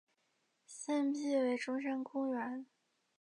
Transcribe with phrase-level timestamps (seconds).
[0.65, 2.65] 现辟为中山公园。